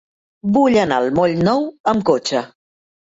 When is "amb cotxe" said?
1.93-2.43